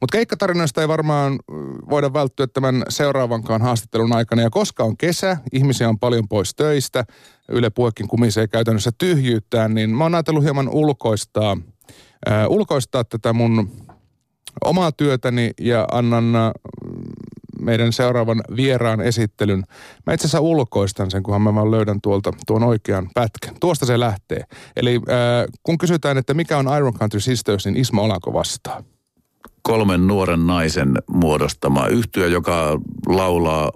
[0.00, 1.38] Mutta keikkatarinoista ei varmaan
[1.90, 4.42] voida välttyä tämän seuraavankaan haastattelun aikana.
[4.42, 7.04] Ja koska on kesä, ihmisiä on paljon pois töistä,
[7.48, 11.56] Yle Puhekin kumisee käytännössä tyhjyyttään, niin mä oon ajatellut hieman ulkoistaa,
[12.30, 13.70] äh, ulkoistaa tätä mun
[14.64, 16.50] omaa työtäni ja annan äh,
[17.60, 19.64] meidän seuraavan vieraan esittelyn.
[20.06, 23.54] Mä itse asiassa ulkoistan sen, kunhan mä vaan löydän tuolta tuon oikean pätkän.
[23.60, 24.42] Tuosta se lähtee.
[24.76, 28.82] Eli äh, kun kysytään, että mikä on Iron Country Sisters, niin Ismo Olanko vastaa
[29.68, 33.72] kolmen nuoren naisen muodostama yhtyö, joka laulaa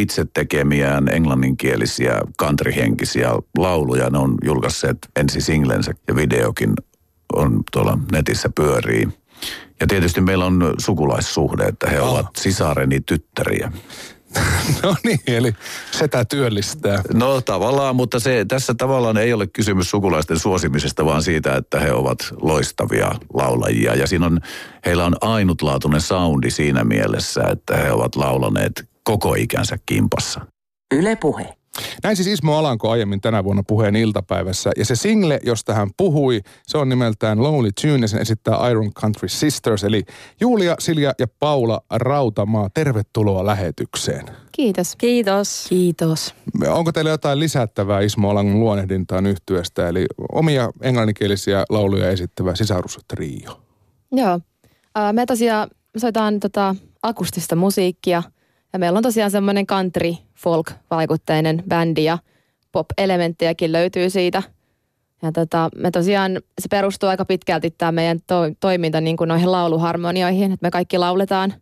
[0.00, 4.10] itse tekemiään englanninkielisiä countryhenkisiä lauluja.
[4.10, 6.72] Ne on julkaisseet ensi singlensä ja videokin
[7.32, 9.08] on tuolla netissä pyörii.
[9.80, 12.12] Ja tietysti meillä on sukulaissuhde, että he oh.
[12.12, 13.72] ovat sisareni tyttäriä.
[14.82, 15.52] no niin, eli
[15.90, 17.02] setä työllistää.
[17.14, 21.92] No tavallaan, mutta se, tässä tavallaan ei ole kysymys sukulaisten suosimisesta, vaan siitä, että he
[21.92, 23.94] ovat loistavia laulajia.
[23.94, 24.40] Ja siinä on,
[24.86, 30.40] heillä on ainutlaatuinen soundi siinä mielessä, että he ovat laulaneet koko ikänsä kimpassa.
[30.94, 31.59] Yle puhe.
[32.02, 34.70] Näin siis Ismo Alanko aiemmin tänä vuonna puheen iltapäivässä.
[34.76, 38.92] Ja se single, josta hän puhui, se on nimeltään Lonely Tune ja sen esittää Iron
[38.92, 39.84] Country Sisters.
[39.84, 40.04] Eli
[40.40, 44.26] Julia, Silja ja Paula Rautamaa, tervetuloa lähetykseen.
[44.52, 44.96] Kiitos.
[44.96, 45.66] Kiitos.
[45.68, 46.34] Kiitos.
[46.68, 53.60] Onko teillä jotain lisättävää Ismo Alangon luonnehdintaan yhtyeestä, eli omia englanninkielisiä lauluja esittävä sisarustrio?
[54.12, 54.40] Joo.
[55.12, 58.22] me tosiaan soitaan tota akustista musiikkia–
[58.72, 62.18] ja meillä on tosiaan semmoinen country folk-vaikutteinen bändi ja
[62.72, 64.42] pop-elementtejäkin löytyy siitä.
[65.22, 69.52] Ja tota, me tosiaan, se perustuu aika pitkälti tämä meidän to- toiminta niin kuin noihin
[69.52, 71.54] lauluharmonioihin, että me kaikki lauletaan,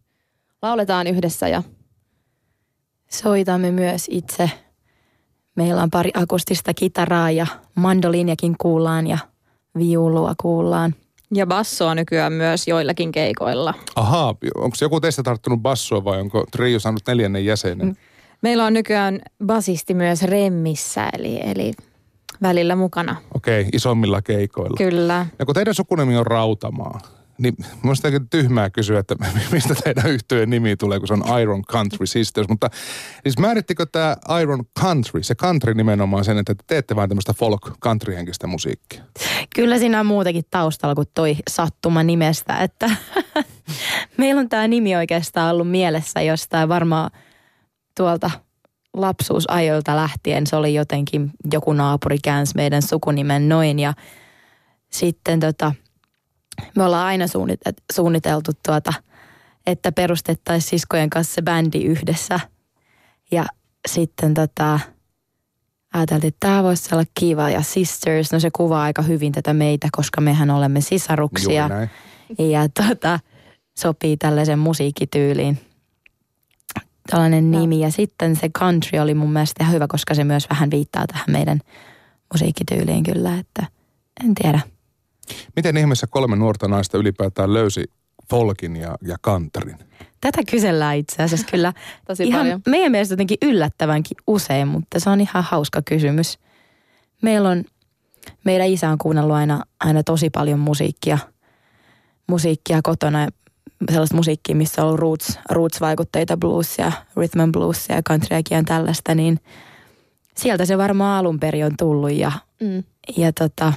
[0.62, 1.62] lauletaan yhdessä ja
[3.11, 4.51] soitamme myös itse.
[5.55, 9.19] Meillä on pari akustista kitaraa ja mandoliiniakin kuullaan ja
[9.79, 10.95] viulua kuullaan.
[11.34, 13.75] Ja bassoa nykyään myös joillakin keikoilla.
[13.97, 17.97] Ahaa, onko joku teistä tarttunut bassoa vai onko trio saanut neljännen jäsenen?
[18.43, 21.73] Meillä on nykyään basisti myös remmissä, eli, eli
[22.42, 23.17] välillä mukana.
[23.35, 24.77] Okei, okay, isommilla keikoilla.
[24.79, 25.27] Kyllä.
[25.39, 27.01] Ja kun teidän sukunimi on Rautamaa,
[27.43, 29.17] niin minusta tyhmää kysyä, että
[29.53, 32.49] mistä teidän yhtyeen nimi tulee, kun se on Iron Country Sisters.
[32.49, 32.71] Mutta
[33.23, 37.61] siis määrittikö tämä Iron Country, se country nimenomaan sen, että te teette vain tämmöistä folk
[37.85, 39.03] country-henkistä musiikkia?
[39.55, 42.91] Kyllä siinä on muutakin taustalla kuin toi sattuma nimestä, että
[44.19, 47.11] meillä on tämä nimi oikeastaan ollut mielessä jostain varmaan
[47.97, 48.31] tuolta
[48.95, 50.47] lapsuusajoilta lähtien.
[50.47, 53.95] Se oli jotenkin, joku naapuri käänsi meidän sukunimen noin ja
[54.91, 55.73] sitten tota–
[56.77, 57.24] me ollaan aina
[57.92, 58.92] suunniteltu tuota,
[59.67, 62.41] että perustettaisiin siskojen kanssa se bändi yhdessä.
[63.30, 63.46] Ja
[63.89, 64.80] sitten tota,
[65.95, 67.51] ajateltiin, että tämä voisi olla kiva.
[67.51, 71.70] Ja Sisters, no se kuvaa aika hyvin tätä meitä, koska mehän olemme sisaruksia.
[72.39, 73.20] Ja tota,
[73.79, 75.58] sopii tällaisen musiikkityyliin
[77.11, 77.61] tällainen no.
[77.61, 77.80] nimi.
[77.80, 81.27] Ja sitten se country oli mun mielestä ihan hyvä, koska se myös vähän viittaa tähän
[81.29, 81.61] meidän
[82.35, 83.67] musiikkityyliin kyllä, että
[84.25, 84.61] en tiedä.
[85.56, 87.84] Miten ihmeessä kolme nuorta naista ylipäätään löysi
[88.30, 89.78] folkin ja, ja kantarin?
[90.20, 91.72] Tätä kysellään itse asiassa kyllä
[92.06, 92.62] Tosi ihan paljon.
[92.66, 96.39] meidän mielestä jotenkin yllättävänkin usein, mutta se on ihan hauska kysymys.
[97.22, 97.64] Meillä on,
[98.44, 101.18] meidän isä on kuunnellut aina, aina tosi paljon musiikkia,
[102.27, 103.28] musiikkia kotona.
[103.90, 109.14] Sellaista musiikkia, missä on ollut roots, roots-vaikutteita, bluesia, rhythm and bluesia ja countryakin ja tällaista,
[109.14, 109.40] niin
[110.36, 112.84] sieltä se varmaan alun perin on tullut ja, mm.
[113.16, 113.72] ja tota,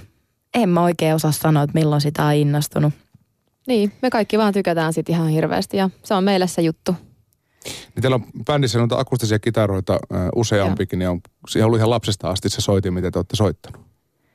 [0.54, 2.94] en mä oikein osaa sanoa, että milloin sitä on innostunut.
[3.68, 6.96] Niin, me kaikki vaan tykätään sit ihan hirveästi ja se on meille se juttu.
[7.66, 12.30] Niin teillä on bändissä noita akustisia kitaroita äh, useampikin ja on, siihen ollut ihan lapsesta
[12.30, 13.82] asti se soitin, mitä te olette soittanut.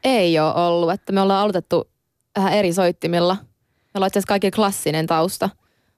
[0.04, 1.90] Ei ole ollut, että me ollaan aloitettu
[2.36, 3.34] vähän eri soittimilla.
[3.34, 5.50] Me ollaan itse kaikki klassinen tausta.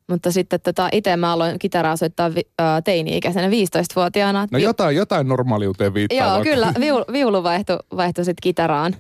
[0.09, 4.49] Mutta sitten tota, itse mä aloin kitaraa soittaa vi, äh, teini-ikäisenä 15-vuotiaana.
[4.51, 6.19] No jotain, jotain normaaliuteen viittaa.
[6.19, 6.51] Joo, vaikka.
[6.51, 6.73] kyllä.
[6.81, 8.97] Viul, viulu vaihtui, vaihtui sitten kitaraan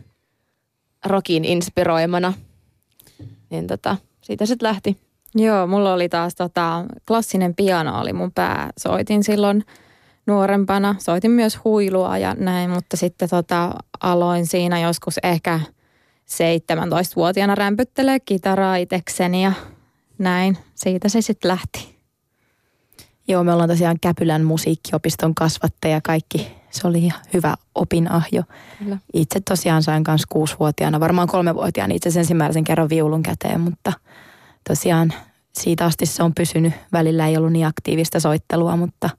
[1.06, 2.32] rockin inspiroimana.
[3.50, 4.96] Niin tota, siitä sitten lähti.
[5.34, 8.70] Joo, mulla oli taas tota, klassinen piano oli mun pää.
[8.78, 9.64] Soitin silloin
[10.26, 10.94] nuorempana.
[10.98, 15.60] Soitin myös huilua ja näin, mutta sitten tota, aloin siinä joskus ehkä
[16.28, 19.52] 17-vuotiaana rämpyttelee kitaraa itekseni ja
[20.18, 20.58] näin.
[20.74, 21.98] Siitä se sitten lähti.
[23.28, 28.42] Joo, me ollaan tosiaan Käpylän musiikkiopiston kasvattaja kaikki se oli ihan hyvä opinahjo.
[28.78, 28.98] Kyllä.
[29.14, 33.92] Itse tosiaan sain myös kuusivuotiaana, varmaan kolmevuotiaana itse asiassa ensimmäisen kerran viulun käteen, mutta
[34.68, 35.12] tosiaan
[35.58, 36.72] siitä asti se on pysynyt.
[36.92, 39.10] Välillä ei ollut niin aktiivista soittelua, mutta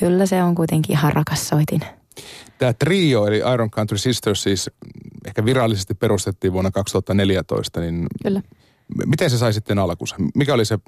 [0.00, 1.80] kyllä se on kuitenkin ihan rakas soitin.
[2.58, 4.70] Tämä trio, eli Iron Country Sisters, siis
[5.26, 8.42] ehkä virallisesti perustettiin vuonna 2014, niin Kyllä.
[9.06, 10.16] Miten se sai sitten alkunsa?
[10.34, 10.78] Mikä oli se,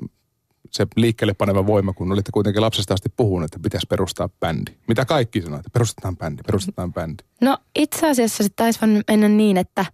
[0.70, 4.72] se liikkeelle paneva voima, kun olitte kuitenkin lapsesta asti puhuneet, että pitäisi perustaa bändi?
[4.88, 7.22] Mitä kaikki sanoivat, että perustetaan bändi, perustetaan bändi?
[7.40, 9.84] No itse asiassa se taisi vaan mennä niin, että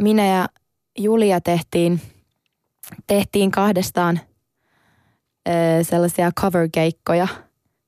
[0.00, 0.48] minä ja
[0.98, 2.00] Julia tehtiin,
[3.06, 4.20] tehtiin kahdestaan
[5.48, 5.52] ö,
[5.84, 7.28] sellaisia cover-keikkoja.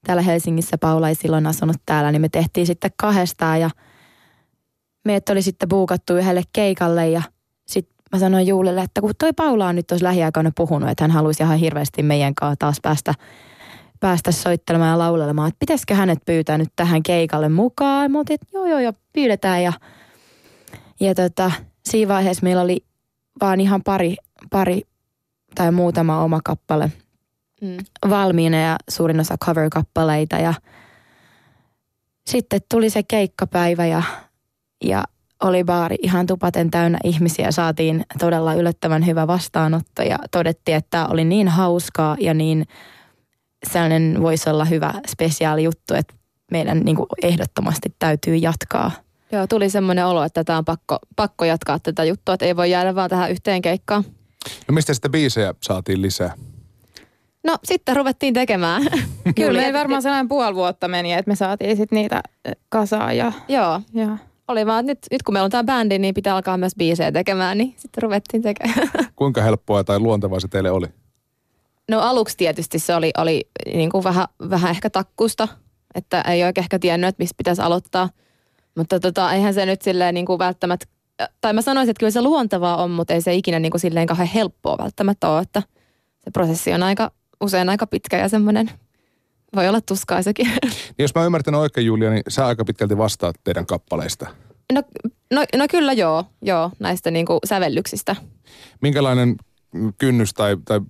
[0.07, 3.71] Täällä Helsingissä Paula ei silloin asunut täällä, niin me tehtiin sitten kahdestaan ja
[5.05, 7.23] meidät oli sitten buukattu yhdelle keikalle ja
[8.15, 11.43] mä sanoin Juulille, että kun toi Paula on nyt tuossa lähiaikoina puhunut, että hän haluaisi
[11.43, 13.15] ihan hirveästi meidän kanssa taas päästä,
[14.01, 18.13] päästä soittelemaan ja laulelemaan, että pitäisikö hänet pyytää nyt tähän keikalle mukaan.
[18.13, 19.73] Mä oltiin, että joo joo joo, pyydetään ja,
[21.01, 21.51] ja tota,
[21.89, 22.85] siinä vaiheessa meillä oli
[23.41, 24.17] vaan ihan pari,
[24.51, 24.83] pari
[25.55, 26.93] tai muutama oma kappale
[27.61, 27.77] Mm.
[28.11, 30.55] valmiina ja suurin osa cover-kappaleita ja
[32.27, 34.03] sitten tuli se keikkapäivä ja,
[34.85, 35.05] ja
[35.45, 37.53] oli baari ihan tupaten täynnä ihmisiä.
[37.53, 42.67] Saatiin todella yllättävän hyvä vastaanotto ja todettiin, että oli niin hauskaa ja niin
[43.71, 46.15] sellainen voisi olla hyvä spesiaali juttu, että
[46.51, 48.91] meidän niin kuin ehdottomasti täytyy jatkaa.
[49.33, 52.71] Joo, tuli semmoinen olo, että tämä on pakko, pakko jatkaa tätä juttua, että ei voi
[52.71, 54.05] jäädä vaan tähän yhteen keikkaan.
[54.69, 56.35] No mistä sitten biisejä saatiin lisää?
[57.45, 58.83] No sitten ruvettiin tekemään.
[59.37, 62.23] Kyllä meillä varmaan sellainen puoli vuotta meni, että me saatiin sitten niitä
[62.69, 64.19] kasaan ja, Joo, ja
[64.49, 67.13] oli vaan, että nyt, nyt kun meillä on tämä bändi, niin pitää alkaa myös biisejä
[67.13, 68.89] tekemään, niin sitten ruvettiin tekemään.
[69.17, 70.87] Kuinka helppoa tai luontevaa se teille oli?
[71.91, 75.49] No aluksi tietysti se oli, oli niin kuin vähän, vähän ehkä takkusta,
[75.95, 78.09] että ei oikein ehkä tiennyt, että mistä pitäisi aloittaa.
[78.77, 80.87] Mutta tota, eihän se nyt silleen niin kuin välttämättä,
[81.41, 84.07] tai mä sanoisin, että kyllä se luontevaa on, mutta ei se ikinä niin kuin silleen
[84.07, 85.63] kauhean helppoa välttämättä ole, että
[86.25, 87.11] se prosessi on aika,
[87.41, 88.71] usein aika pitkä ja semmoinen,
[89.55, 90.47] voi olla tuskaisekin.
[90.47, 94.27] Niin jos mä oon ymmärtänyt oikein, Julia, niin sä aika pitkälti vastaat teidän kappaleista.
[94.73, 94.83] No,
[95.31, 98.17] no, no kyllä joo, joo, näistä niin kuin sävellyksistä.
[98.83, 99.37] Minkälainen
[99.99, 100.81] kynnys tai, tai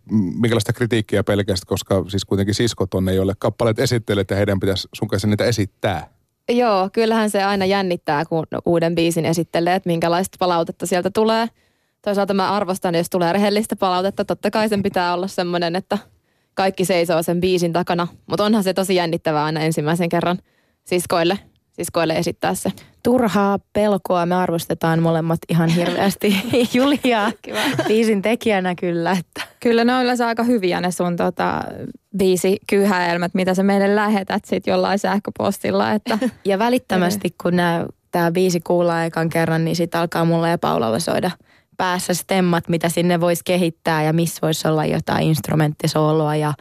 [0.41, 4.89] minkälaista kritiikkiä pelkästään, koska siis kuitenkin siskot on ne, joille kappaleet esittelet ja heidän pitäisi
[4.95, 6.09] sun kanssa niitä esittää.
[6.49, 11.49] Joo, kyllähän se aina jännittää, kun uuden biisin esittelee, että minkälaista palautetta sieltä tulee.
[12.03, 14.25] Toisaalta mä arvostan, jos tulee rehellistä palautetta.
[14.25, 15.99] Totta kai sen pitää olla semmoinen, että
[16.55, 18.07] kaikki seisoo sen biisin takana.
[18.27, 20.39] Mutta onhan se tosi jännittävää aina ensimmäisen kerran
[20.85, 21.39] siskoille,
[21.73, 22.73] siskoille esittää se.
[23.03, 26.37] Turhaa pelkoa me arvostetaan molemmat ihan hirveästi
[26.75, 27.33] Juliaa
[27.89, 29.13] biisin tekijänä kyllä.
[29.13, 29.43] Että.
[29.61, 31.65] kyllä ne on yleensä aika hyviä ne sun tota,
[32.19, 35.93] biisi kyhäelmät, mitä sä meille lähetät sit jollain sähköpostilla.
[35.93, 37.55] Että Ja välittömästi kun
[38.11, 41.31] tämä biisi kuullaan ekan kerran, niin sitten alkaa mulle ja Paulalla soida
[41.77, 46.55] päässä stemmat, mitä sinne voisi kehittää ja missä voisi olla jotain instrumenttisooloa ja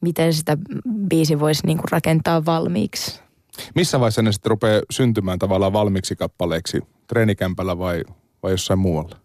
[0.00, 0.56] miten sitä
[1.08, 3.20] biisi voisi niinku rakentaa valmiiksi.
[3.74, 6.80] Missä vaiheessa ne sitten rupeaa syntymään tavallaan valmiiksi kappaleeksi?
[7.06, 8.02] Treenikämpällä vai,
[8.42, 9.16] vai jossain muualla?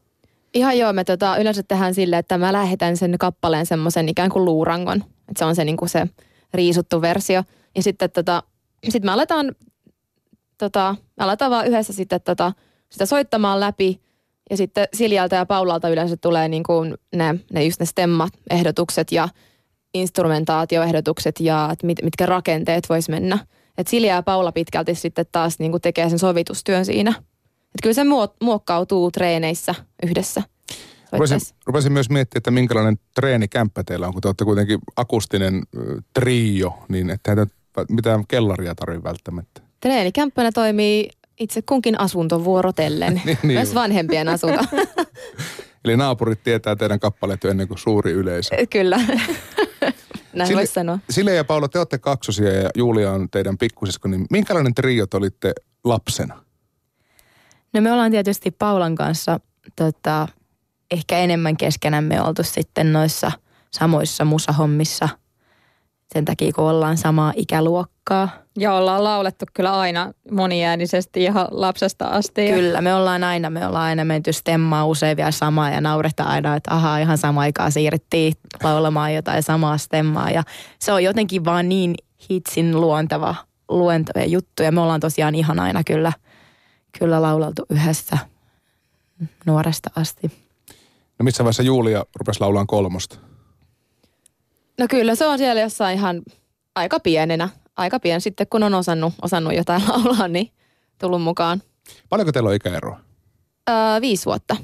[0.54, 4.46] Ihan joo, me tota, yleensä tehdään silleen, että mä lähetän sen kappaleen semmoisen ikään kuin
[4.46, 4.98] luurangon.
[4.98, 6.08] Että se on se, niin kuin se
[6.54, 7.44] riisuttu versio.
[7.76, 8.44] Ja sitten tota,
[8.90, 9.56] sit me aletaan,
[10.58, 12.54] tota, me aletaan vaan yhdessä sitten tota,
[12.90, 14.02] sitä soittamaan läpi.
[14.50, 19.12] Ja sitten Siljalta ja Paulalta yleensä tulee niin kuin ne, ne just ne stemmat, ehdotukset
[19.12, 19.30] ja
[19.94, 23.40] instrumentaatioehdotukset ja että mit, mitkä rakenteet vois mennä.
[23.78, 27.14] Et Silja ja Paula pitkälti sitten taas niin kuin tekee sen sovitustyön siinä.
[27.50, 30.44] Et kyllä se muo- muokkautuu treeneissä yhdessä.
[31.12, 35.64] Rupesin, rupesin myös miettimään, että minkälainen treenikämppä teillä on, kun te olette kuitenkin akustinen
[36.14, 37.48] trio, niin te
[37.90, 39.62] mitään kellaria tarvitse välttämättä.
[39.80, 43.22] Treenikämppänä toimii itse kunkin asunto vuorotellen.
[43.26, 44.60] Niin, niin Myös vanhempien asunto.
[45.86, 48.56] Eli naapurit tietää teidän kappaleet jo ennen kuin suuri yleisö.
[48.70, 48.98] Kyllä.
[50.34, 51.00] Näin Sille- voisi sanoa.
[51.10, 55.18] Sille ja Paula, te olette kaksosia ja Julia on teidän pikkusisko, niin minkälainen trio te
[55.18, 55.54] olitte
[55.84, 56.44] lapsena?
[57.74, 59.40] No me ollaan tietysti Paulan kanssa
[59.76, 60.28] tota,
[60.92, 63.32] ehkä enemmän keskenämme oltu sitten noissa
[63.72, 65.10] samoissa musahommissa.
[66.14, 68.30] Sen takia, kun ollaan samaa ikäluokkaa.
[68.58, 72.48] ja ollaan laulettu kyllä aina moniäänisesti ihan lapsesta asti.
[72.48, 76.30] Ja Kyllä, me ollaan aina, me ollaan aina menty stemmaa usein vielä samaa ja nauretaan
[76.30, 80.32] aina, että ahaa, ihan sama aikaa siirrettiin laulamaan jotain samaa stemmaa.
[80.32, 80.44] Ja
[80.80, 81.96] se on jotenkin vaan niin
[82.32, 83.36] hitsin luonteva
[83.70, 84.64] luento ja juttu.
[84.64, 86.14] Ja me ollaan tosiaan ihan aina kyllä,
[87.00, 88.18] kyllä laulaltu yhdessä
[89.46, 90.32] nuoresta asti.
[91.20, 93.29] No missä vaiheessa Julia rupesi laulaan kolmosta?
[94.80, 96.22] No kyllä se on siellä jossain ihan
[96.76, 97.50] aika pienenä.
[97.78, 100.52] Aika pieni sitten, kun on osannut, osannut jotain laulaa, niin
[101.00, 101.62] tullut mukaan.
[102.10, 103.00] Paljonko teillä on ikäeroa?
[103.70, 104.58] Öö, viisi vuotta.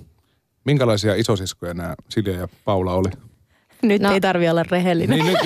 [0.65, 3.09] Minkälaisia isosiskoja nämä Silja ja Paula oli?
[3.81, 4.07] Nyt No.
[4.09, 4.13] no.
[4.13, 5.19] ei tarvi olla rehellinen.
[5.19, 5.37] Niin, nyt,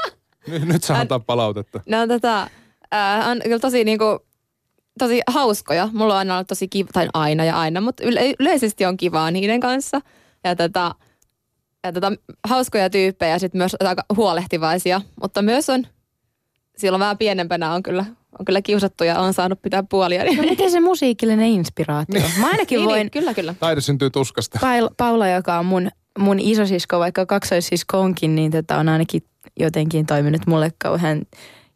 [0.48, 1.80] nyt, nyt saa antaa palautetta.
[2.02, 2.50] On tätä,
[2.90, 4.04] ää, on kyllä tosi niinku,
[4.98, 5.88] tosi hauskoja.
[5.92, 9.30] Mulla on aina ollut tosi kiva, tai aina ja aina, mutta yle, yleisesti on kivaa
[9.30, 10.00] niiden kanssa.
[10.44, 10.94] Ja tätä,
[11.84, 12.12] ja tota,
[12.48, 15.86] hauskoja tyyppejä ja sitten myös aika huolehtivaisia, mutta myös on,
[16.76, 18.04] silloin vähän pienempänä on kyllä,
[18.38, 20.24] on kyllä kiusattu ja on saanut pitää puolia.
[20.24, 22.22] Niin, No miten se musiikillinen inspiraatio?
[22.40, 23.54] Mä ainakin niin, voin, niin, kyllä, kyllä.
[23.60, 24.58] Taide syntyy tuskasta.
[24.60, 29.22] Paula, Paula, joka on mun, mun isosisko, vaikka kaksoissisko onkin, niin tota on ainakin
[29.60, 31.22] jotenkin toiminut mulle kauhean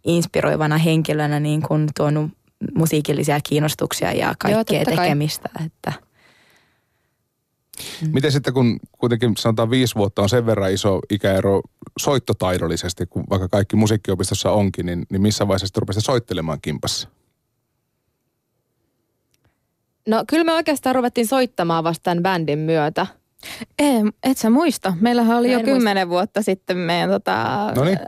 [0.04, 2.30] inspiroivana henkilönä niin kuin tuonut
[2.74, 5.04] musiikillisia kiinnostuksia ja kaikkea totta kai.
[5.06, 5.48] tekemistä.
[7.78, 11.60] Että Miten sitten, kun kuitenkin sanotaan viisi vuotta on sen verran iso ikäero
[11.98, 17.08] soittotaidollisesti, kun vaikka kaikki musiikkiopistossa onkin, niin, niin missä vaiheessa rupesit soittelemaan kimpassa?
[20.08, 23.06] No kyllä me oikeastaan ruvettiin soittamaan vasta tämän bändin myötä.
[23.78, 24.94] Ei, et sä muista.
[25.00, 27.98] Meillähän oli Mä jo kymmenen vuotta sitten meidän tota, Noniin.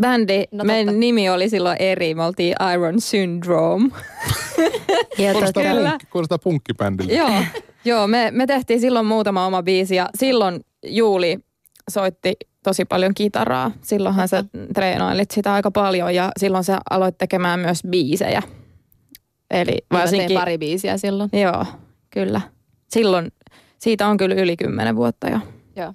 [0.00, 0.44] bändi.
[0.52, 1.00] No meidän totta.
[1.00, 2.14] nimi oli silloin eri.
[2.14, 3.88] Me oltiin Iron Syndrome.
[5.18, 5.88] ja Kuulostaa, Kyllä.
[5.88, 7.12] punkki, kuulostaa punkkibändiltä.
[7.12, 7.30] Joo,
[7.84, 11.38] joo me, me tehtiin silloin muutama oma biisi ja silloin Juuli
[11.90, 13.70] soitti tosi paljon kitaraa.
[13.82, 14.44] Silloinhan sä
[14.74, 18.42] treenailit sitä aika paljon ja silloin sä aloit tekemään myös biisejä.
[19.50, 20.38] Eli varsinkin...
[20.38, 21.30] pari biisiä silloin.
[21.32, 21.64] Joo,
[22.10, 22.40] kyllä.
[22.88, 23.32] Silloin,
[23.78, 25.38] siitä on kyllä yli kymmenen vuotta jo.
[25.76, 25.94] Joo.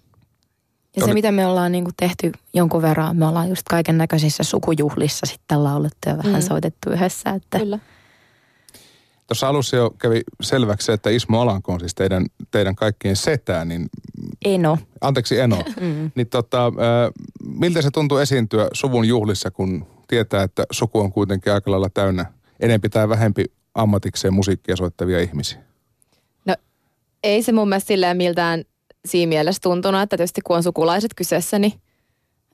[0.96, 5.26] Ja se, mitä me ollaan niinku tehty jonkun verran, me ollaan just kaiken näköisissä sukujuhlissa
[5.26, 6.48] sitten laulettu ja vähän mm.
[6.48, 7.30] soitettu yhdessä.
[7.30, 7.80] Että Kyllä.
[9.28, 13.66] Tuossa alussa jo kävi selväksi se, että Ismo Alanko on siis teidän, teidän kaikkien setää,
[13.66, 13.90] niin
[14.46, 14.78] Eno.
[15.02, 16.12] anteeksi Eno, Mm.
[16.16, 16.72] niin tota,
[17.46, 22.26] miltä se tuntuu esiintyä suvun juhlissa, kun tietää, että suku on kuitenkin aika lailla täynnä
[22.60, 25.60] enempi tai vähempi ammatikseen musiikkia soittavia ihmisiä?
[27.24, 28.64] Ei se mun mielestä silleen miltään
[29.06, 31.74] siinä mielessä tuntunut, että tietysti kun on sukulaiset kyseessä, niin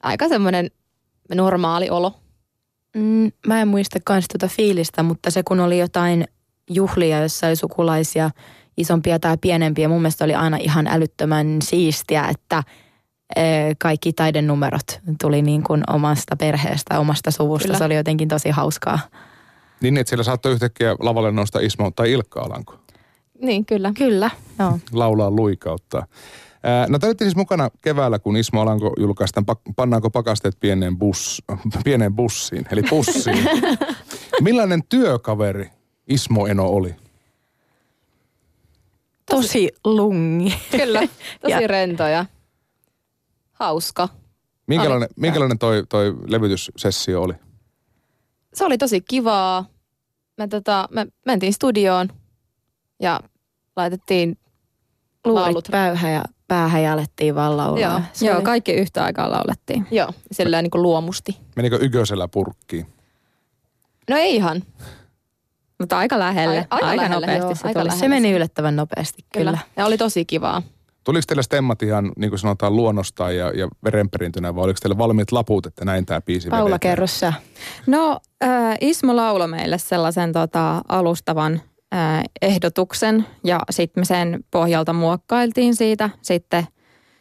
[0.04, 0.72] aika semmoinen
[1.36, 2.14] normaali olo.
[2.96, 6.28] Mm, mä en muista kans tuota fiilistä, mutta se kun oli jotain
[6.76, 8.30] juhlia, jossa oli sukulaisia
[8.78, 12.64] isompia tai pienempiä, mun mielestä oli aina ihan älyttömän siistiä, että
[13.80, 17.66] kaikki taidenumerot tuli niin kuin omasta perheestä, omasta suvusta.
[17.68, 17.78] Kyllä.
[17.78, 19.00] Se oli jotenkin tosi hauskaa.
[19.82, 22.76] Niin, että siellä saattoi yhtäkkiä lavalle nousta Ismo tai Ilkka Alanko
[23.42, 23.92] Niin, kyllä.
[23.98, 24.80] Kyllä, joo.
[24.94, 26.06] laulaa luikauttaa.
[26.64, 30.98] Ää, No te olitte siis mukana keväällä, kun Ismo Alanko julkaistaan pak- Pannaanko pakasteet pieneen,
[30.98, 31.44] bus,
[31.84, 33.46] pieneen bussiin, eli bussiin.
[34.42, 35.70] Millainen työkaveri
[36.08, 36.96] Ismo Eno oli?
[39.26, 40.60] Tosi lungi.
[40.72, 41.02] Kyllä.
[41.42, 42.26] Tosi rento ja
[43.54, 44.10] hauska.
[44.68, 47.34] Minkälainen, minkälainen toi, toi levytyssessio oli?
[48.54, 49.66] Se oli tosi kivaa.
[50.38, 52.10] Me, tota, me mentiin studioon
[53.00, 53.20] ja
[53.76, 54.38] laitettiin
[55.26, 55.68] Luurit laulut.
[55.72, 57.80] päähän ja päähän ja alettiin vaan laulaa.
[57.82, 58.02] Joo.
[58.14, 59.88] Se Joo, oli- kaikki yhtä aikaa laulettiin.
[59.92, 61.38] Joo, sillä niin kuin luomusti.
[61.56, 62.88] Menikö Ygösellä purkkiin?
[64.10, 64.64] No ei ihan.
[65.82, 66.58] Mutta aika lähelle.
[66.58, 67.88] Ai- aika aika lähelle, nopeasti joo, se aika tuli.
[67.88, 68.00] lähelle.
[68.02, 69.52] Se meni yllättävän nopeasti, kyllä.
[69.52, 69.64] Kyllä.
[69.78, 70.62] Ja oli tosi kivaa.
[71.04, 75.32] Tuliko teillä stemmat ihan, niin kuin sanotaan, luonnostaan ja, ja verenperintönä, vai oliko teillä valmiit
[75.32, 76.80] laput, että näin tämä biisi Paula, vedetään?
[76.80, 77.34] kerro sä.
[77.88, 81.62] No äh, Ismo lauloi meille sellaisen tota, alustavan
[81.94, 86.68] äh, ehdotuksen ja sitten me sen pohjalta muokkailtiin siitä sitten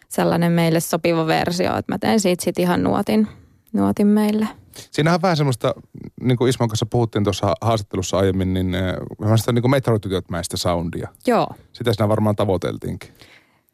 [0.08, 3.28] sellainen meille sopiva versio, että mä tein siitä sitten ihan nuotin,
[3.72, 4.48] nuotin meille.
[4.90, 5.74] Siinähän on vähän semmoista,
[6.20, 10.56] niin kuin Ismon kanssa puhuttiin tuossa haastattelussa aiemmin, niin äh, vähän sitä niin kuin metrotytötmäistä
[10.56, 11.08] soundia.
[11.26, 13.10] Joo, Sitä siinä varmaan tavoiteltiinkin.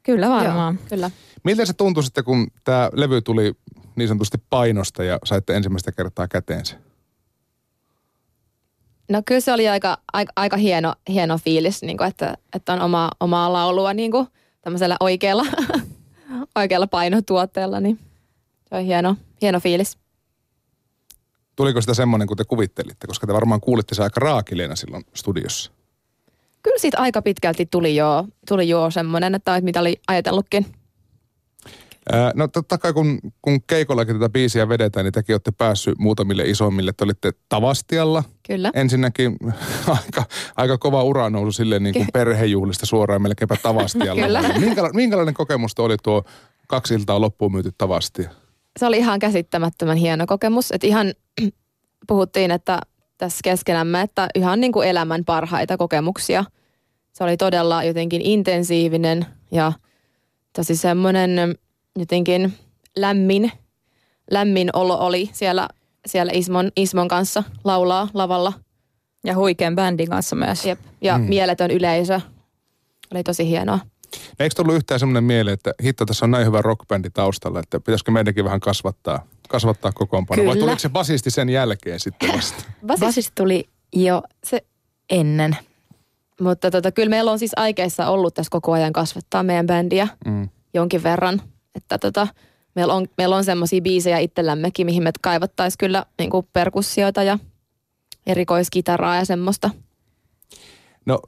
[0.02, 0.74] kyllä varmaan.
[0.74, 1.10] Joo, kyllä.
[1.44, 3.52] Miltä se tuntui sitten, kun tämä levy tuli
[3.96, 6.76] niin sanotusti painosta ja saitte ensimmäistä kertaa käteensä?
[9.08, 12.80] No kyllä se oli aika, aika, aika hieno, hieno fiilis, niin kuin, että, että on
[12.80, 14.26] oma, omaa laulua niin kuin,
[14.60, 15.44] tämmöisellä oikealla,
[16.58, 17.98] oikealla painotuotteella, niin
[18.68, 19.98] se on hieno, hieno fiilis.
[21.56, 23.06] Tuliko sitä semmoinen, kun te kuvittelitte?
[23.06, 25.72] Koska te varmaan kuulitte se aika raakileena silloin studiossa.
[26.62, 30.66] Kyllä siitä aika pitkälti tuli jo, tuli jo semmoinen, että mitä oli ajatellutkin.
[32.12, 36.42] Ää, No totta kai kun, kun keikollakin tätä biisiä vedetään, niin tekin olette päässyt muutamille
[36.42, 36.92] isommille.
[36.92, 38.24] Te olitte Tavastialla.
[38.46, 38.70] Kyllä.
[38.74, 39.36] Ensinnäkin
[39.88, 40.24] aika,
[40.56, 44.22] aika kova uranousu silleen niin kuin perhejuhlista suoraan melkeinpä Tavastialla.
[44.26, 44.42] Kyllä.
[44.58, 46.24] Minkäla, minkälainen kokemus oli tuo
[46.66, 48.30] kaksi iltaa loppuun myyty Tavastia?
[48.78, 50.72] Se oli ihan käsittämättömän hieno kokemus.
[50.72, 51.14] Että ihan
[52.06, 52.80] puhuttiin, että
[53.18, 56.44] tässä keskenämme, että ihan niin kuin elämän parhaita kokemuksia.
[57.12, 59.72] Se oli todella jotenkin intensiivinen ja
[60.52, 61.58] tosi semmoinen
[61.98, 62.54] jotenkin
[62.96, 63.52] lämmin,
[64.30, 65.68] lämmin olo oli siellä,
[66.06, 68.52] siellä Ismon, Ismon kanssa laulaa lavalla.
[69.24, 70.66] Ja huikean bändin kanssa myös.
[70.66, 70.78] Jep.
[71.00, 71.24] Ja Mm.
[71.24, 71.28] mm.
[71.28, 72.20] mieletön yleisö.
[73.14, 73.78] Oli tosi hienoa.
[74.40, 78.10] Eikö tullut yhtään semmoinen mieleen, että hitto, tässä on näin hyvä rockbändi taustalla, että pitäisikö
[78.10, 80.46] meidänkin vähän kasvattaa, kasvattaa kokoonpanoa?
[80.46, 82.64] Vai tuliko se basisti sen jälkeen sitten vasta?
[82.86, 84.64] Basis, Basis tuli jo se,
[85.10, 85.56] ennen.
[86.40, 90.48] mutta tota, kyllä meillä on siis aikeissa ollut tässä koko ajan kasvattaa meidän bändiä Mm.
[90.74, 91.42] jonkin verran.
[91.74, 92.28] Että tota,
[92.74, 97.38] meillä on, meillä on semmoisia biisejä itsellämmekin, mihin me kaivattaisiin kyllä niin perkussioita ja
[98.26, 99.70] erikoiskitaraa ja semmoista.
[101.06, 101.20] No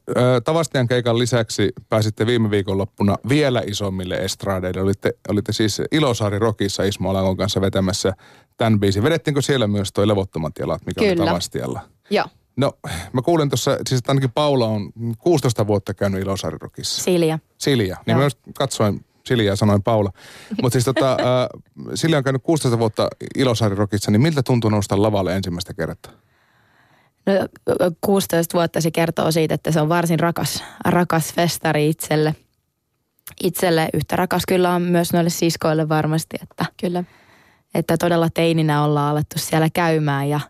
[0.45, 4.83] Tavastian keikan lisäksi pääsitte viime viikonloppuna vielä isommille estradeille.
[4.83, 8.13] Olitte, olitte siis Ilosaari Rokissa Ismo Alangon kanssa vetämässä
[8.57, 9.03] tämän biisin.
[9.03, 11.23] Vedettiinkö siellä myös toi Levottomat jalat, mikä Kyllä.
[11.23, 11.81] oli Tavastialla?
[12.11, 12.27] Joo.
[12.57, 12.73] No,
[13.13, 17.03] mä kuulin tuossa, siis että ainakin Paula on 16 vuotta käynyt Ilosaari Rokissa.
[17.03, 17.39] Silja.
[17.59, 17.97] Silja.
[18.07, 18.25] Niin Joo.
[18.47, 20.11] mä katsoin Silja ja sanoin Paula.
[20.63, 21.17] Mutta siis tota, äh,
[21.95, 26.13] Silja on käynyt 16 vuotta Ilosaari Rokissa, niin miltä tuntuu nousta lavalle ensimmäistä kertaa?
[27.29, 27.35] No,
[28.01, 32.35] 16 vuotta se kertoo siitä, että se on varsin rakas, rakas festari itselle.
[33.43, 37.05] Itselle yhtä rakas kyllä on myös noille siskoille varmasti, että, kyllä.
[37.75, 40.41] että todella teininä ollaan alettu siellä käymään ja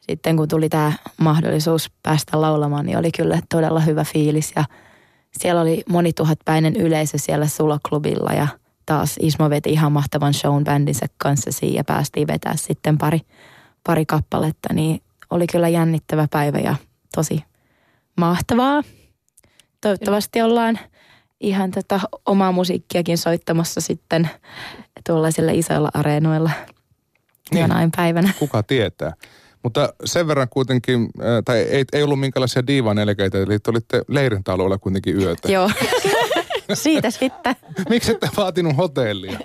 [0.00, 4.64] sitten kun tuli tämä mahdollisuus päästä laulamaan, niin oli kyllä todella hyvä fiilis ja
[5.38, 8.48] siellä oli monituhatpäinen yleisö siellä Suloklubilla ja
[8.86, 13.20] taas Ismo veti ihan mahtavan shown bändinsä kanssa siinä ja päästiin vetää sitten pari,
[13.86, 16.76] pari kappaletta, niin oli kyllä jännittävä päivä ja
[17.14, 17.44] tosi
[18.16, 18.82] mahtavaa.
[19.80, 20.78] Toivottavasti ollaan
[21.40, 24.30] ihan tätä omaa musiikkiakin soittamassa sitten
[25.06, 26.50] tuollaisilla isoilla areenoilla
[27.50, 27.60] niin.
[27.60, 28.32] jonain päivänä.
[28.38, 29.12] Kuka tietää.
[29.62, 34.02] Mutta sen verran kuitenkin, äh, tai ei, ei ollut minkälaisia diivan elkeitä, eli te olitte
[34.08, 35.52] leirintäalueella kuitenkin yötä.
[35.52, 35.70] Joo,
[36.74, 37.56] siitä sitten.
[37.88, 39.38] Miksi ette vaatinut hotellia?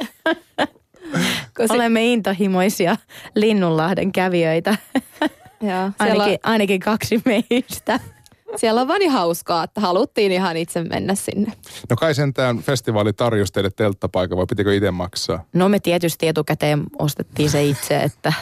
[1.70, 2.98] Olemme intohimoisia
[3.36, 4.78] Linnunlahden kävijöitä.
[5.62, 8.00] Joo, ainakin, on, ainakin kaksi meistä.
[8.56, 11.54] Siellä on vaan niin hauskaa, että haluttiin ihan itse mennä sinne.
[11.90, 15.46] No kai sentään festivaali tarjosi teille telttapaikan, vai pitikö itse maksaa?
[15.54, 18.34] No me tietysti etukäteen ostettiin se itse, että...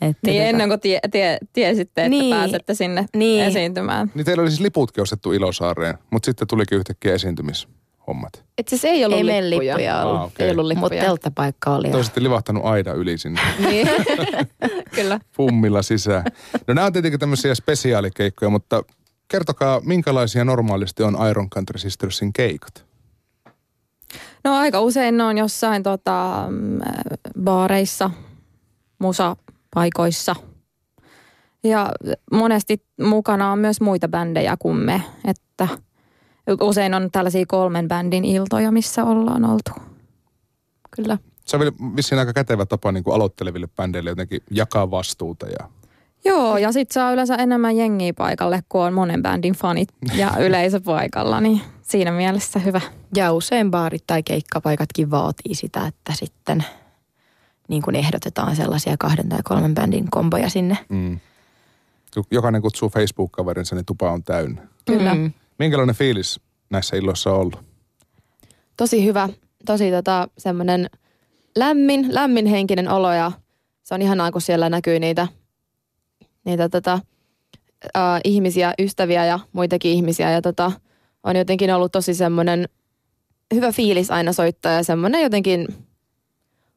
[0.00, 0.48] että niin tota...
[0.48, 3.44] ennen kuin tie, tie, tiesitte, että niin, pääsette sinne niin.
[3.44, 4.12] esiintymään.
[4.14, 7.68] Niin teillä oli siis liputkin ostettu Ilosaareen, mutta sitten tulikin yhtäkkiä esiintymis
[8.06, 8.44] hommat.
[8.58, 9.74] Et siis ei ollut ei lippuja.
[9.74, 10.20] lippuja ollut.
[10.20, 10.46] Ah, okay.
[10.46, 10.90] Ei ollut lippuja.
[10.90, 11.90] Mutta telttapaikka oli.
[11.90, 13.40] Toisitte livahtanut aida yli sinne.
[13.68, 13.88] niin,
[14.96, 15.20] kyllä.
[15.36, 16.24] Pummilla sisään.
[16.66, 18.82] No nämä on tietenkin tämmöisiä spesiaalikeikkoja, mutta
[19.28, 22.86] kertokaa, minkälaisia normaalisti on Iron Country Sistersin keikat?
[24.44, 26.78] No aika usein ne on jossain tota, mm,
[27.44, 28.10] baareissa,
[28.98, 30.36] musapaikoissa.
[31.64, 31.92] Ja
[32.32, 35.68] monesti mukana on myös muita bändejä kuin me, että–
[36.60, 39.70] Usein on tällaisia kolmen bändin iltoja, missä ollaan oltu.
[40.96, 41.18] Kyllä.
[41.44, 41.62] Se on
[41.96, 45.68] vissiin aika kätevä tapa niin kuin aloitteleville bändeille jotenkin jakaa vastuuta ja
[46.26, 50.80] Joo, ja sitten saa yleensä enemmän jengiä paikalle, kun on monen bändin fanit ja yleisö
[50.80, 52.80] paikalla, niin siinä mielessä hyvä.
[53.16, 56.64] Ja usein baarit tai keikkapaikatkin vaatii sitä, että sitten
[57.68, 60.78] niin kuin ehdotetaan sellaisia kahden tai kolmen bändin komboja sinne.
[60.88, 61.20] Mm.
[62.30, 64.62] Jokainen kutsuu Facebook-kaverinsa, niin tupa on täynnä.
[64.84, 65.14] Kyllä.
[65.14, 65.32] Mm.
[65.58, 66.40] Minkälainen fiilis
[66.70, 67.58] näissä illoissa on ollut?
[68.76, 69.28] Tosi hyvä.
[69.66, 70.90] Tosi tota, semmoinen
[71.56, 73.32] lämmin, lämminhenkinen olo ja
[73.82, 75.28] se on ihanaa, kun siellä näkyy niitä,
[76.44, 77.00] niitä tota,
[77.96, 80.30] äh, ihmisiä, ystäviä ja muitakin ihmisiä.
[80.30, 80.72] Ja tota,
[81.24, 82.68] on jotenkin ollut tosi semmoinen
[83.54, 85.68] hyvä fiilis aina soittaa ja semmoinen jotenkin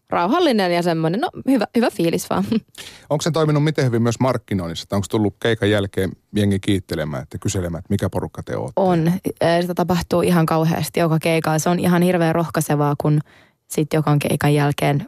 [0.10, 2.44] rauhallinen ja semmoinen, no hyvä, hyvä fiilis vaan.
[3.10, 4.96] Onko se toiminut miten hyvin myös markkinoinnissa?
[4.96, 8.74] Onko tullut keikan jälkeen jengi kiittelemään, että kyselemään, että mikä porukka te olette?
[8.76, 9.12] On.
[9.62, 11.60] Sitä tapahtuu ihan kauheasti joka keikalla.
[11.60, 13.20] Se on ihan hirveän rohkaisevaa, kun
[13.68, 15.06] sitten joka keikan jälkeen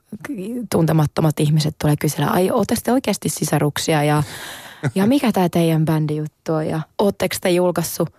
[0.71, 4.23] tuntemattomat ihmiset tulee kyselemään, ai ootte sitten oikeasti sisaruksia ja,
[4.95, 8.09] ja mikä tämä teidän bändi juttu on ja ootteko te julkaissut,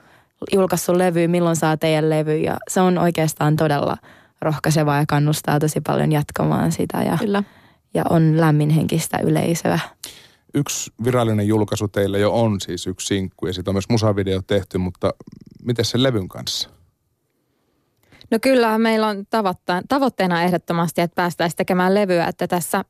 [0.52, 3.96] julkaissut levy, milloin saa teidän levy ja se on oikeastaan todella–
[4.42, 7.42] rohkaisevaa ja kannustaa tosi paljon jatkamaan sitä ja, Kyllä.
[7.94, 9.78] ja on lämminhenkistä yleisöä.
[10.54, 14.78] Yksi virallinen julkaisu teille jo on siis yksi sinkku ja siitä on myös musavideo tehty,
[14.78, 15.10] mutta
[15.64, 16.70] miten sen levyn kanssa?
[18.30, 19.26] No kyllä meillä on
[19.88, 22.84] tavoitteena ehdottomasti, että päästäisiin tekemään levyä, että tässä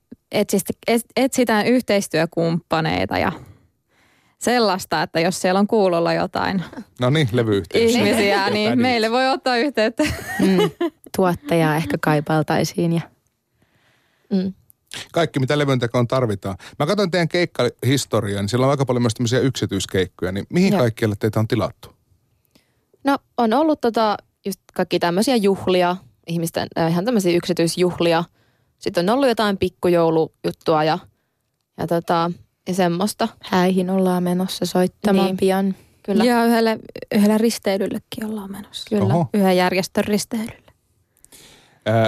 [1.17, 3.33] etsitään yhteistyökumppaneita ja
[4.39, 6.63] sellaista, että jos siellä on kuulolla jotain
[7.01, 7.29] no niin,
[7.75, 10.03] ihmisiä, niin meille voi ottaa yhteyttä.
[10.41, 10.59] Mm,
[11.17, 12.93] tuottajaa ehkä kaipaltaisiin.
[12.93, 13.01] Ja...
[14.33, 14.53] Mm.
[15.13, 16.57] Kaikki, mitä levyntekoon tarvitaan.
[16.79, 20.33] Mä katson teidän keikkahistoriaa, niin siellä on aika paljon myös tämmöisiä yksityiskeikkoja.
[20.33, 21.89] Niin mihin kaikkialle teitä on tilattu?
[23.05, 25.97] No on ollut tota, just kaikki tämmöisiä juhlia,
[26.27, 28.25] ihmisten äh, ihan tämmöisiä yksityisjuhlia.
[28.79, 30.99] Sitten on ollut jotain pikkujoulujuttua ja,
[31.79, 32.31] ja tota,
[32.69, 33.29] ja semmoista.
[33.45, 35.37] Häihin ollaan menossa soittamaan niin.
[35.37, 35.75] pian.
[36.03, 36.25] Kyllä.
[36.25, 36.79] Ja yhdelle,
[37.15, 38.85] yhdelle risteilyllekin ollaan menossa.
[38.91, 39.29] Kyllä, Oho.
[39.35, 40.62] yhden järjestön risteilylle.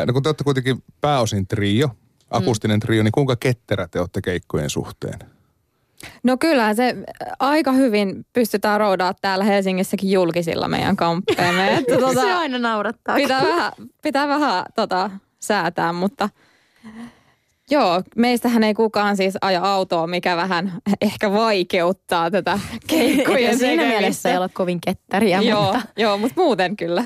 [0.07, 1.91] No kun te olette kuitenkin pääosin trio,
[2.31, 2.81] akustinen mm.
[2.81, 5.19] trio, niin kuinka ketterä te olette keikkojen suhteen?
[6.23, 6.97] No kyllä se
[7.39, 11.75] aika hyvin pystytään roudaa täällä Helsingissäkin julkisilla meidän kamppeemme.
[11.79, 13.17] Että, tuota, se aina naurattaa.
[13.17, 15.11] Pitää vähän, pitää vähän tota,
[15.41, 16.29] säätää, mutta
[17.71, 24.31] Joo, meistähän ei kukaan siis aja autoa, mikä vähän ehkä vaikeuttaa tätä keikkojen siinä mielessä
[24.31, 27.05] ei ole kovin ketteriä, joo, mutta joo, mutta muuten kyllä.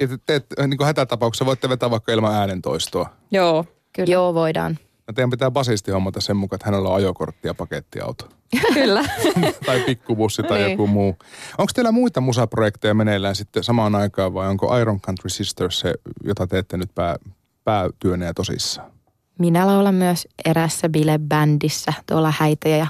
[0.00, 3.08] Ja te, te, niin kuin hätätapauksessa voitte vetää vaikka ilman äänentoistoa.
[3.30, 4.12] Joo, Kyllä.
[4.12, 4.78] joo voidaan.
[5.08, 8.28] No teidän pitää basisti hommata sen mukaan, että hänellä on ajokortti ja pakettiauto.
[8.74, 9.04] kyllä.
[9.66, 10.70] tai pikkubussi tai Niin.
[10.70, 11.16] joku muu.
[11.58, 16.46] Onko teillä muita musaprojekteja meneillään sitten samaan aikaan vai onko Iron Country Sisters se, jota
[16.46, 17.16] teette nyt pää,
[17.64, 18.90] päätyönä ja tosissaan?
[19.38, 22.86] Minä laulan myös erässä bilebändissä tuolla häitä ja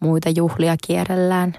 [0.00, 1.56] muita juhlia kierrellään.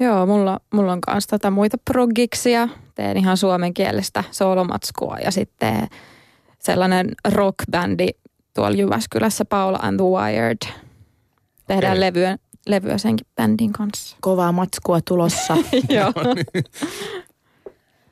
[0.00, 2.68] Joo, mulla, mulla on myös tota muita proggiksia.
[2.94, 5.88] Teen ihan suomenkielistä soolomatskua ja sitten
[6.58, 8.08] sellainen rockbändi
[8.54, 10.58] tuolla Jyväskylässä, Paula and the Wired.
[11.66, 12.00] Tehdään Okei.
[12.00, 14.16] levyä, levyä senkin bändin kanssa.
[14.20, 15.56] Kovaa matskua tulossa.
[15.88, 16.12] Joo.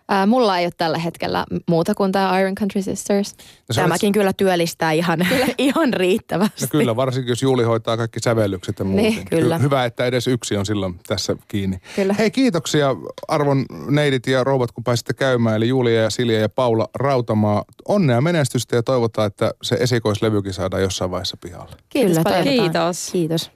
[0.08, 3.36] Ää, mulla ei ole tällä hetkellä muuta kuin tämä Iron Country Sisters.
[3.68, 5.18] No Tämäkin kyllä työllistää ihan,
[5.58, 6.60] ihan riittävästi.
[6.60, 8.96] No kyllä, varsinkin jos Juuli hoitaa kaikki sävellykset ja muut.
[8.96, 9.58] Niin, kyllä.
[9.58, 11.78] Hyvä, että edes yksi on silloin tässä kiinni.
[11.96, 12.14] Kyllä.
[12.18, 12.96] Hei, kiitoksia
[13.28, 15.56] arvon neidit ja rouvat, kun pääsitte käymään.
[15.56, 17.64] Eli Julia ja Silja ja Paula Rautamaa.
[17.88, 21.76] Onnea menestystä ja toivotaan, että se esikoislevykin saadaan jossain vaiheessa pihalle.
[21.88, 22.42] Kiitos Kyllä.
[22.42, 23.08] Kiitos.
[23.12, 23.46] Kiitos.